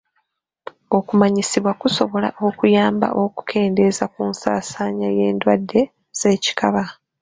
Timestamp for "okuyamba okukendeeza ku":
2.47-4.21